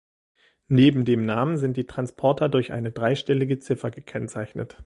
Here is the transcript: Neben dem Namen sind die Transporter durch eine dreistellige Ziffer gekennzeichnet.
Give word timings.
Neben 0.67 1.05
dem 1.05 1.27
Namen 1.27 1.57
sind 1.59 1.77
die 1.77 1.85
Transporter 1.85 2.49
durch 2.49 2.71
eine 2.71 2.91
dreistellige 2.91 3.59
Ziffer 3.59 3.91
gekennzeichnet. 3.91 4.79